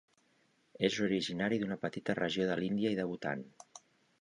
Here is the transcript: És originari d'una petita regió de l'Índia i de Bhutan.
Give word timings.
És 0.87 0.95
originari 1.07 1.61
d'una 1.65 1.77
petita 1.83 2.15
regió 2.23 2.51
de 2.53 2.59
l'Índia 2.63 2.95
i 2.95 2.99
de 3.01 3.07
Bhutan. 3.13 3.49